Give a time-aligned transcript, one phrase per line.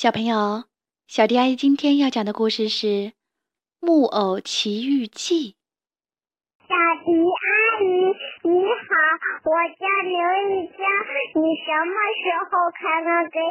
[0.00, 0.62] 小朋友，
[1.08, 2.86] 小迪阿姨今天要讲的故事是
[3.80, 5.50] 《木偶奇遇记》。
[6.62, 6.68] 小
[7.04, 7.46] 迪阿
[7.82, 7.84] 姨
[8.46, 8.94] 你好，
[9.42, 10.14] 我叫刘
[10.54, 10.78] 玉江，
[11.34, 13.42] 你什么时候才能给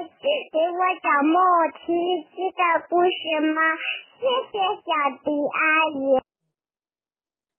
[0.49, 3.59] 给我讲木偶奇遇记的故事吗？
[4.15, 4.55] 谢谢
[4.87, 4.87] 小
[5.25, 5.59] 迪阿
[5.91, 6.23] 姨。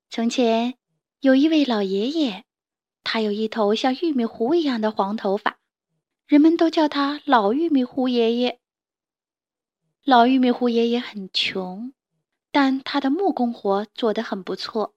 [0.09, 0.77] 从前
[1.21, 2.45] 有一位老爷爷，
[3.05, 5.59] 他有一头像玉米糊一样的黄头发，
[6.27, 8.59] 人们都叫他老玉米糊爷爷。
[10.09, 11.93] 老玉米糊爷爷很穷，
[12.51, 14.95] 但他的木工活做得很不错。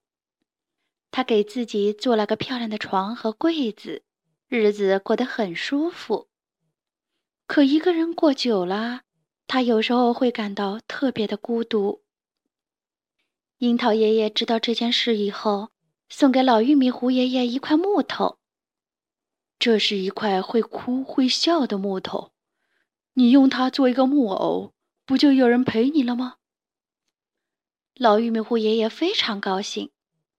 [1.10, 4.04] 他给自己做了个漂亮的床和柜子，
[4.48, 6.28] 日子过得很舒服。
[7.46, 9.02] 可一个人过久了，
[9.46, 12.00] 他有时候会感到特别的孤独。
[13.58, 15.68] 樱桃爷爷知道这件事以后，
[16.08, 18.38] 送给老玉米糊爷爷一块木头。
[19.58, 22.32] 这是一块会哭会笑的木头，
[23.12, 24.72] 你用它做一个木偶。
[25.04, 26.36] 不就有人陪你了吗？
[27.94, 29.90] 老玉米糊爷爷非常高兴，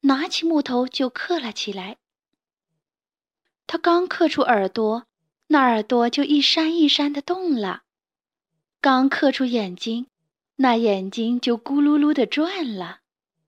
[0.02, 1.98] 拿起木头就刻了起来。
[3.68, 5.06] 他刚刻出耳朵，
[5.48, 7.84] 那耳朵就一扇一扇的动了；
[8.82, 10.08] 刚刻出眼睛，
[10.56, 13.02] 那眼睛就咕噜噜的转了，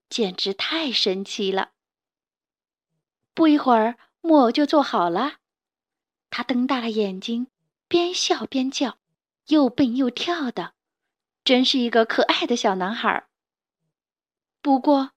[0.07, 1.71] 简直太神奇了。
[3.33, 5.37] 不一会儿，木偶就做好了。
[6.29, 7.47] 他瞪大了眼睛，
[7.87, 8.97] 边笑边叫，
[9.47, 10.74] 又蹦又跳的。
[11.45, 13.27] 真是一个可爱的小男孩。
[14.63, 15.11] 不过，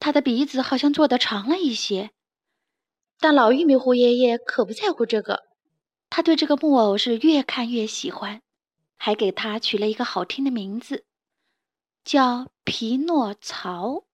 [0.00, 2.10] 他的鼻子好像做的长了一些。
[3.20, 5.44] 但老玉米糊爷爷可不在乎这个，
[6.08, 8.40] 他对这个木偶是越看越喜欢，
[8.96, 11.04] 还给他取了一个好听的名字，
[12.04, 14.04] 叫皮诺曹。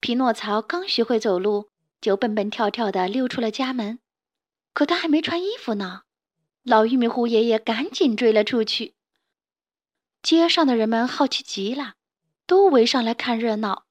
[0.00, 4.00] 皮诺曹刚学会走路，就蹦蹦跳跳的溜出了家门。
[4.74, 6.02] 可他还没穿衣服呢，
[6.62, 8.94] 老玉米糊爷爷赶紧追了出去。
[10.22, 11.94] 街上的人们好奇极了，
[12.46, 13.84] 都围上来看热闹。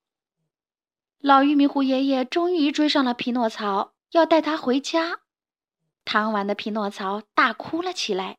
[1.20, 5.22] 老玉米糊爷爷终于追上了匹诺曹，要带他回家。
[6.06, 8.38] 贪玩的匹诺曹大哭了起来。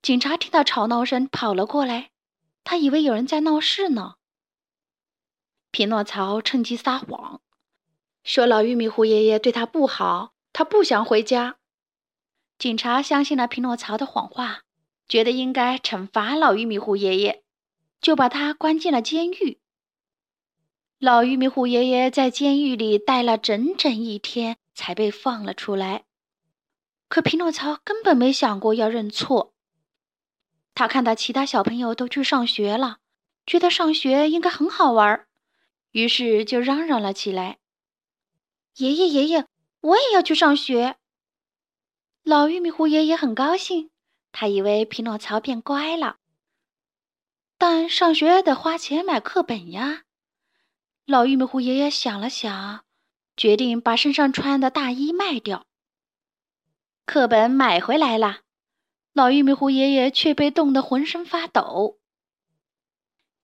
[0.00, 2.10] 警察听到吵闹声跑了过来，
[2.64, 4.14] 他以为有人在闹事呢。
[5.70, 7.42] 匹诺曹趁机撒谎，
[8.24, 11.56] 说老玉米糊爷爷对他不好，他不想回家。
[12.58, 14.62] 警察相信了匹诺曹的谎话。
[15.10, 17.42] 觉得应该惩罚老玉米糊爷爷，
[18.00, 19.58] 就把他关进了监狱。
[21.00, 26.04] 老玉米糊爷爷在监狱里待了整整一天，才被放了出来。
[27.08, 29.52] 可匹诺曹根本没想过要认错。
[30.76, 32.98] 他看到其他小朋友都去上学了，
[33.44, 35.26] 觉得上学应该很好玩，
[35.90, 37.58] 于是就嚷嚷了起来
[38.78, 39.46] ：“爷爷，爷爷，
[39.80, 40.94] 我也要去上学！”
[42.22, 43.90] 老玉米糊爷爷很高兴。
[44.32, 46.16] 他以为匹诺曹变乖了，
[47.58, 50.04] 但上学得花钱买课本呀。
[51.04, 52.84] 老玉米糊爷爷想了想，
[53.36, 55.66] 决定把身上穿的大衣卖掉。
[57.04, 58.42] 课本买回来了，
[59.12, 61.98] 老玉米糊爷爷却被冻得浑身发抖。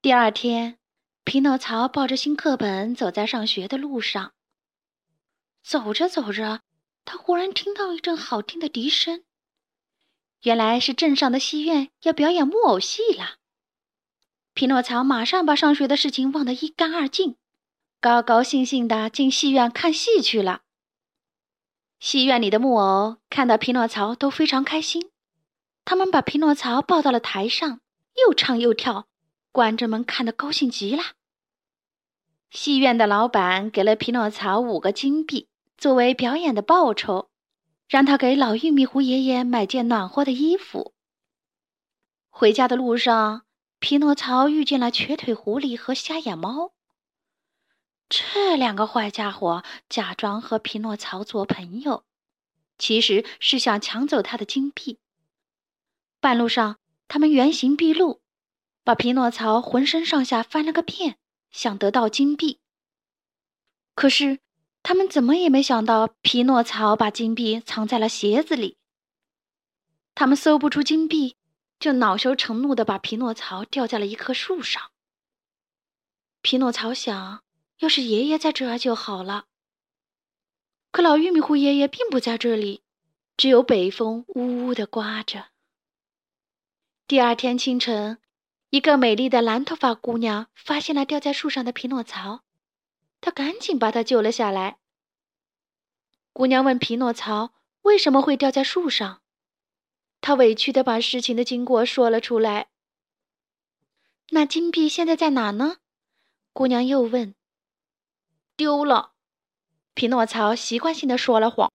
[0.00, 0.78] 第二天，
[1.24, 4.32] 匹诺曹抱着新课本走在上学的路上。
[5.64, 6.62] 走着走着，
[7.04, 9.24] 他忽然听到一阵好听的笛声。
[10.42, 13.36] 原来是镇上的戏院要表演木偶戏了。
[14.54, 17.36] 匹诺曹马上把上学的事情忘得一干二净，
[18.00, 20.62] 高高兴兴地进戏院看戏去了。
[21.98, 25.10] 戏院里的木偶看到匹诺曹都非常开心，
[25.84, 27.80] 他们把匹诺曹抱到了台上，
[28.14, 29.06] 又唱又跳，
[29.52, 31.02] 观众们看得高兴极了。
[32.50, 37.28] 戏院的老板给了匹诺曹五个金币作为表演的报酬。
[37.88, 40.92] 让他给老玉米糊爷爷买件暖和的衣服。
[42.30, 43.46] 回家的路上，
[43.78, 46.72] 匹诺曹遇见了瘸腿狐狸和瞎眼猫。
[48.08, 52.04] 这两个坏家伙假装和匹诺曹做朋友，
[52.78, 54.98] 其实是想抢走他的金币。
[56.20, 58.20] 半路上，他们原形毕露，
[58.82, 61.18] 把匹诺曹浑身上下翻了个遍，
[61.50, 62.60] 想得到金币。
[63.94, 64.40] 可是。
[64.88, 68.76] 他们怎么也没想到，匹诺曹把金币藏在了鞋子里。
[70.14, 71.34] 他们搜不出金币，
[71.80, 74.92] 就恼羞成怒地把匹诺曹吊在了一棵树上。
[76.40, 77.42] 匹诺曹想，
[77.80, 79.46] 要是爷爷在这儿就好了。
[80.92, 82.82] 可老玉米糊爷爷并不在这里，
[83.36, 85.46] 只有北风呜呜地刮着。
[87.08, 88.18] 第二天清晨，
[88.70, 92.44] 一个美丽的蓝头发姑娘发现了吊在树上的匹诺曹。
[93.26, 94.78] 他赶紧把他救了下来。
[96.32, 99.20] 姑娘问匹诺曹：“为什么会掉在树上？”
[100.22, 102.68] 他委屈的把事情的经过说了出来。
[104.30, 105.78] 那金币现在在哪呢？
[106.52, 107.34] 姑娘又问。
[108.54, 109.14] 丢了。
[109.94, 111.72] 匹诺曹习惯性的说了谎。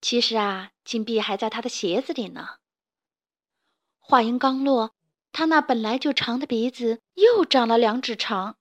[0.00, 2.58] 其实啊，金币还在他的鞋子里呢。
[3.98, 4.94] 话音刚落，
[5.32, 8.58] 他那本来就长的鼻子又长了两指长。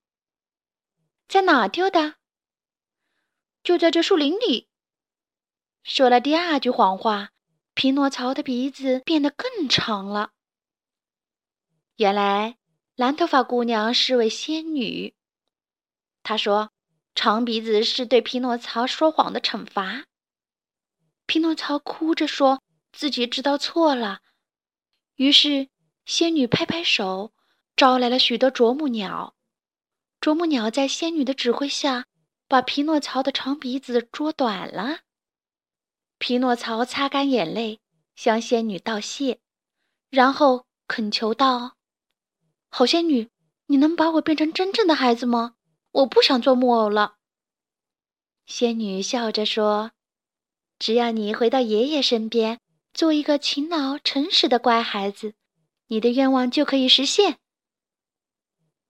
[1.31, 2.15] 在哪丢的？
[3.63, 4.67] 就在这树林里。
[5.81, 7.29] 说了第二句谎话，
[7.73, 10.31] 匹诺曹的鼻子变得更长了。
[11.95, 12.57] 原来，
[12.97, 15.15] 蓝头发姑娘是位仙女。
[16.21, 16.73] 她说
[17.15, 20.03] ：“长鼻子是对匹诺曹说谎的惩罚。”
[21.27, 22.61] 匹诺曹哭着说
[22.91, 24.19] 自己知道错了。
[25.15, 25.69] 于是，
[26.03, 27.31] 仙女拍拍手，
[27.77, 29.33] 招来了许多啄木鸟。
[30.21, 32.05] 啄木鸟在仙女的指挥下，
[32.47, 34.99] 把匹诺曹的长鼻子啄短了。
[36.19, 37.79] 匹诺曹擦干眼泪，
[38.15, 39.39] 向仙女道谢，
[40.11, 41.75] 然后恳求道
[42.69, 43.31] ：“好仙女，
[43.65, 45.55] 你能把我变成真正的孩子吗？
[45.91, 47.15] 我不想做木偶了。”
[48.45, 49.91] 仙女笑着说
[50.77, 52.59] ：“只要你回到爷爷身边，
[52.93, 55.33] 做一个勤劳诚实的乖孩子，
[55.87, 57.39] 你的愿望就可以实现。”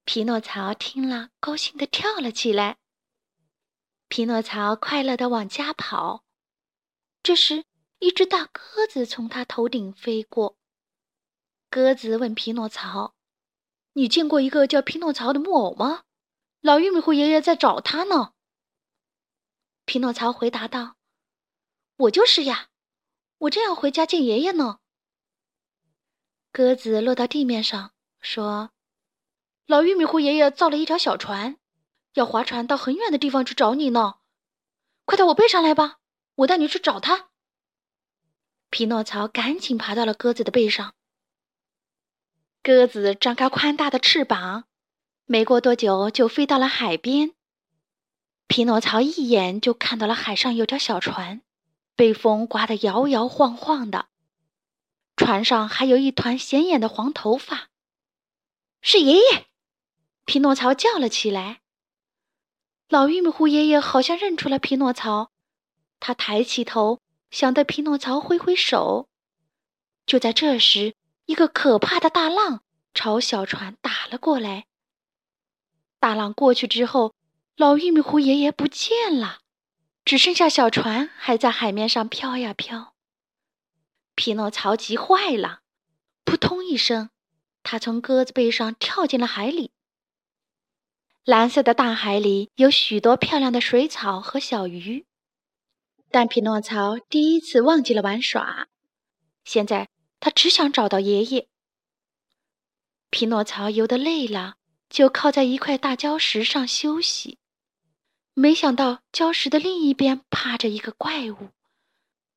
[0.04, 2.78] 匹诺曹听了，高兴地跳了起来。
[4.08, 6.26] 匹诺曹快乐地往家跑。
[7.24, 7.66] 这时，
[8.00, 10.58] 一只大鸽子从他头顶飞过。
[11.70, 13.14] 鸽子问匹诺曹
[13.94, 16.04] ：“你见过一个叫匹诺曹的木偶吗？
[16.60, 18.34] 老玉米糊爷爷在找他呢。”
[19.86, 20.98] 匹诺曹回答道
[21.96, 22.70] ：“我就是呀，
[23.38, 24.80] 我正要回家见爷爷呢。”
[26.52, 28.72] 鸽子落到地面上，说
[29.72, 31.56] ：“老玉米糊爷爷造了一条小船，
[32.16, 34.16] 要划船到很远的地方去找你呢。
[35.06, 36.00] 快到我背上来吧。”
[36.36, 37.30] 我带你去找他。
[38.70, 40.94] 匹诺曹赶紧爬到了鸽子的背上。
[42.62, 44.66] 鸽子张开宽大的翅膀，
[45.26, 47.32] 没过多久就飞到了海边。
[48.48, 51.42] 匹诺曹一眼就看到了海上有条小船，
[51.96, 54.08] 被风刮得摇摇晃晃的。
[55.16, 57.70] 船上还有一团显眼的黄头发。
[58.82, 59.48] 是爷爷！
[60.32, 61.60] 匹诺曹叫了起来。
[62.88, 65.30] 老玉米糊爷爷好像认出了匹诺曹。
[66.00, 67.02] 他抬起头，
[67.32, 69.10] 想对匹诺曹挥挥手。
[70.06, 70.96] 就在这时，
[71.26, 72.64] 一个可怕的大浪
[72.94, 74.68] 朝小船打了过来。
[76.00, 77.14] 大浪过去之后，
[77.58, 79.40] 老玉米糊爷爷不见了，
[80.06, 82.94] 只剩下小船还在海面上飘呀飘。
[84.16, 85.60] 匹诺曹急坏了，
[86.24, 87.10] 扑通一声，
[87.64, 89.72] 他从鸽子背上跳进了海里。
[91.24, 95.06] 蓝色的大海里有许多漂亮的水草和小鱼。
[96.10, 98.68] 但匹诺曹第一次忘记了玩耍，
[99.46, 99.90] 现在
[100.20, 101.48] 他只想找到爷爷。
[103.12, 104.56] 匹诺曹游得累了，
[104.90, 107.38] 就靠在一块大礁石上休息。
[108.34, 111.50] 没想到礁石的另一边趴着一个怪物，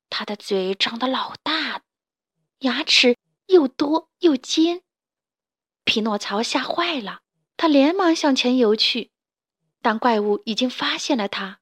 [0.09, 1.81] 他的嘴张得老大，
[2.59, 3.17] 牙齿
[3.47, 4.83] 又多又尖。
[5.83, 7.21] 匹诺曹吓坏了，
[7.57, 9.11] 他连忙向前游去，
[9.81, 11.59] 但怪物已经发现了他。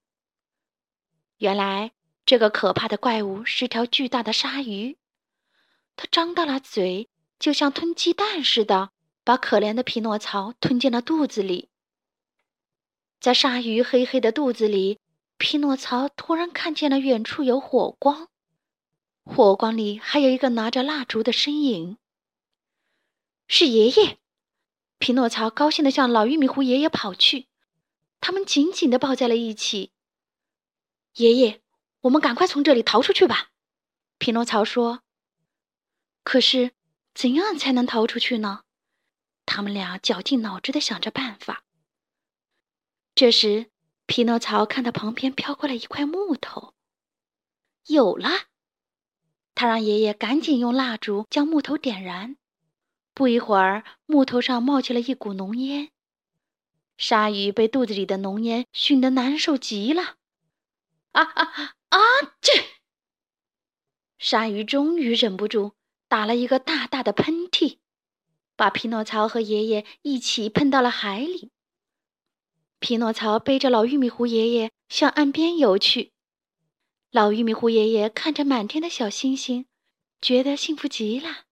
[1.38, 1.92] 原来。
[2.25, 4.98] 这个可怕的怪物是条巨大的鲨鱼，
[5.98, 8.92] 它张大了嘴，就像吞鸡蛋似的，
[9.26, 11.68] 把可怜的匹诺曹吞进了肚子里。
[13.19, 15.00] 在鲨鱼黑黑的肚子里，
[15.38, 18.30] 匹诺曹突然看见了远处有火光，
[19.26, 21.97] 火光里还有一个拿着蜡烛的身影。
[23.50, 24.18] 是爷爷！
[25.04, 27.48] 匹诺曹高兴地向老玉米糊爷爷跑去，
[28.22, 29.92] 他们紧紧地抱在了一起。
[31.16, 31.62] 爷爷。
[32.04, 33.50] 我们赶快从这里逃出去吧，
[34.18, 35.02] 匹诺曹说。
[36.24, 36.72] 可是，
[37.14, 38.62] 怎样才能逃出去呢？
[39.45, 41.66] 他们俩绞尽脑汁的想着办法。
[43.14, 43.72] 这时，
[44.06, 46.74] 匹诺曹看到旁边飘过来一块木头，
[47.88, 48.30] 有了。
[49.54, 52.38] 他让爷爷赶紧用蜡烛将木头点燃。
[53.13, 55.89] 不一会儿，木头上冒起了一股浓烟。
[56.97, 60.15] 鲨鱼被肚子里的浓烟熏得难受极了。
[61.11, 61.75] 啊啊！
[61.89, 61.99] 啊！
[62.41, 62.51] 这
[64.17, 65.73] 鲨鱼终于忍不住
[66.07, 67.77] 打了一个大大的喷嚏，
[68.55, 71.51] 把匹诺曹和爷爷一起喷到了海里。
[72.79, 76.13] 匹诺曹背着老玉米糊爷爷向岸边游去。
[77.11, 79.67] 老玉米糊爷爷看着满天的小星星，
[80.19, 81.45] 觉得幸福极了。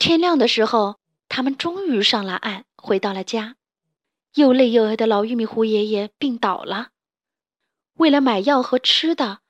[0.00, 3.56] 天亮的时候，他们终于上了岸，回到了家。
[4.34, 6.88] 又累又饿的老玉米糊爷爷病倒了。
[7.98, 9.40] 为了买药和吃的，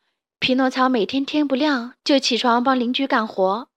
[0.41, 3.69] 匹诺曹每天天不亮就起床帮邻居干活，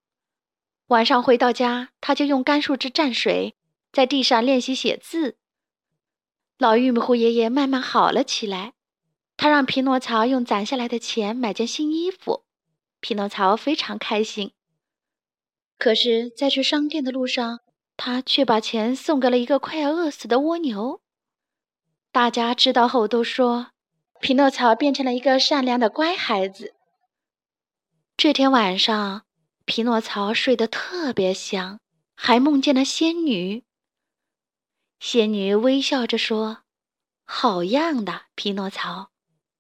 [0.88, 3.54] 晚上回到家，他就用干树枝蘸水，
[3.92, 5.38] 在地上练习写字。
[6.58, 8.74] 老玉米糊爷爷慢慢好了起来，
[9.38, 12.46] 他让匹诺曹用攒下来的钱买件新衣服，
[13.00, 14.54] 匹诺曹非常开心。
[15.84, 17.60] 可是，在去商店的路上，
[17.98, 21.02] 他却把钱送给了一个快要饿死的蜗牛。
[22.10, 23.72] 大家知道后都说。
[24.22, 26.74] 匹诺曹变成了一个善良的乖孩子。
[28.16, 29.24] 这天晚上，
[29.66, 31.82] 匹诺曹睡得特别香，
[32.16, 33.66] 还梦见了仙女。
[35.02, 36.60] 仙女微笑着说
[37.28, 39.10] ：“好样的，匹诺曹，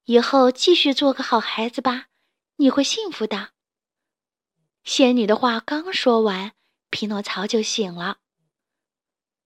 [0.05, 2.05] 以后继续做个好孩子吧，
[2.55, 3.49] 你会幸福的。”
[4.83, 6.51] 仙女的话刚说完，
[6.89, 8.17] 匹诺曹就醒了。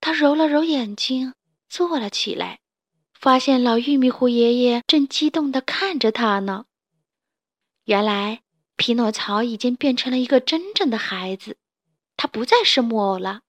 [0.01, 1.33] 他揉了揉眼睛，
[1.69, 2.59] 坐了起来。
[3.13, 6.65] 发现老玉米糊爷爷正激动地看着他呢。
[7.85, 8.41] 原来，
[8.75, 11.57] 匹诺曹已经变成了一个真正的孩子，
[12.15, 13.41] 他不再是木偶了。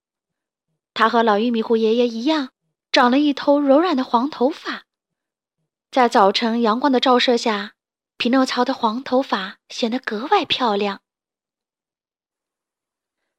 [0.95, 2.51] 他和老玉米糊爷爷一样，
[2.91, 4.85] 长了一头柔软的黄头发。
[5.91, 7.75] 在早晨阳光的照射下，
[8.17, 11.03] 匹诺曹的黄头发显得格外漂亮。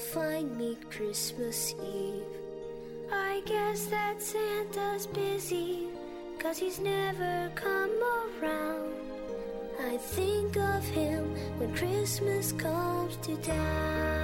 [0.00, 2.24] Find me Christmas Eve.
[3.12, 5.88] I guess that Santa's busy,
[6.38, 7.92] cause he's never come
[8.42, 8.92] around.
[9.78, 14.19] I think of him when Christmas comes to town.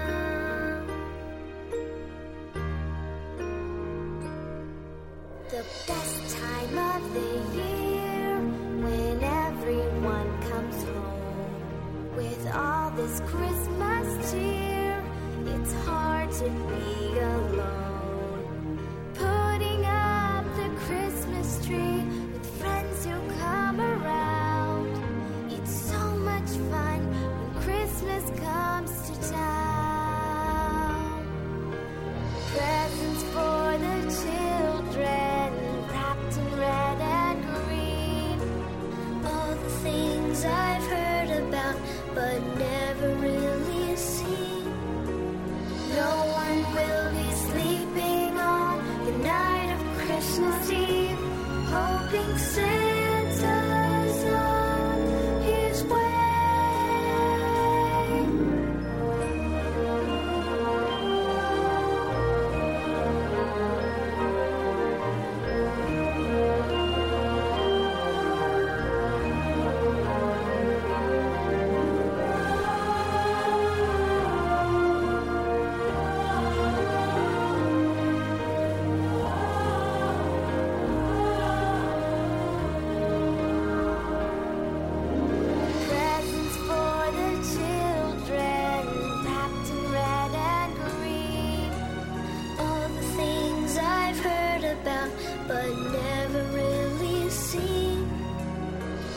[95.49, 97.31] But never really.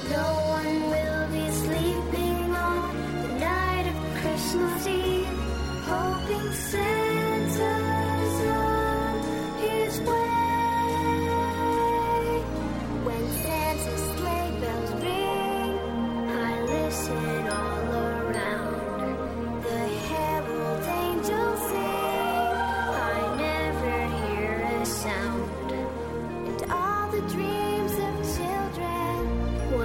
[0.10, 5.28] No one will be sleeping on the night of Christmas Eve,
[5.86, 6.54] hoping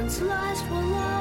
[0.05, 1.14] once lost, will all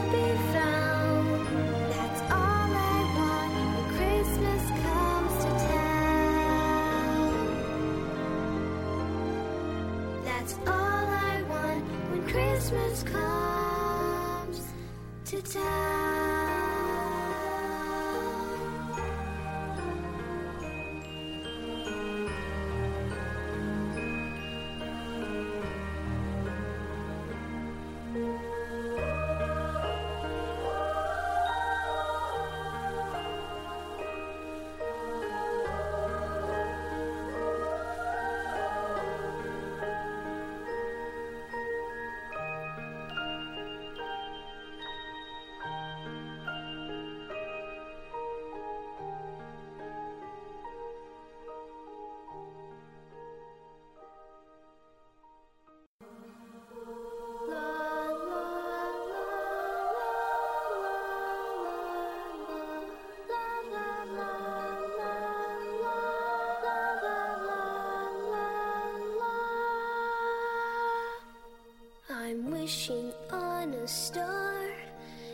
[72.63, 74.69] wishing on a star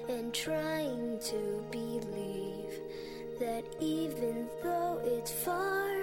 [0.07, 2.73] and trying to believe
[3.39, 5.95] that even though it's far,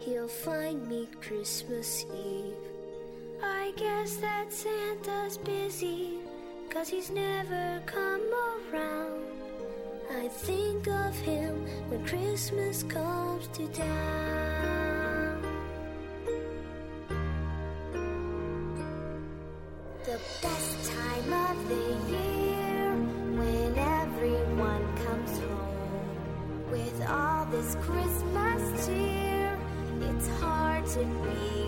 [0.00, 2.52] he'll find me Christmas Eve.
[3.42, 6.18] I guess that Santa's busy,
[6.68, 8.28] cause he's never come
[8.70, 9.24] around.
[10.10, 11.54] I think of him
[11.88, 14.59] when Christmas comes to town.
[27.80, 29.58] Christmas cheer.
[30.02, 31.59] It's hard to be.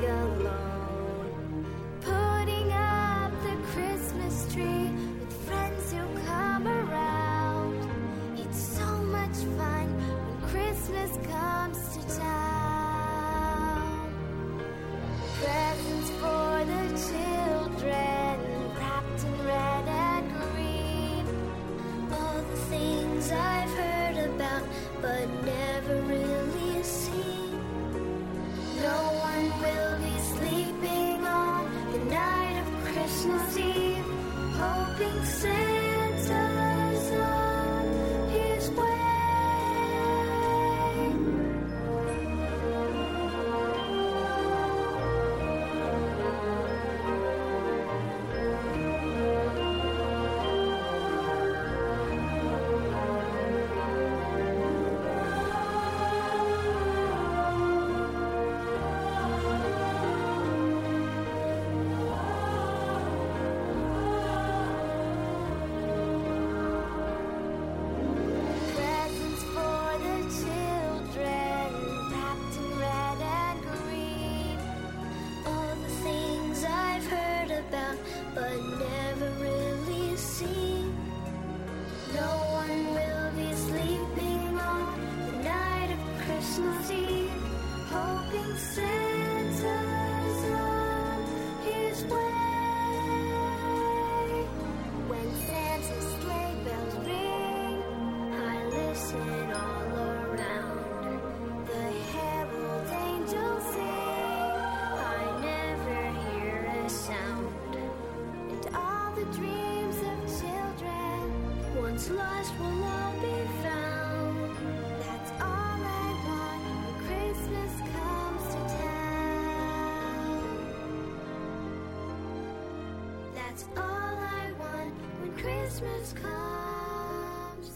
[125.72, 127.70] Christmas comes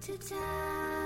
[0.00, 0.97] to town.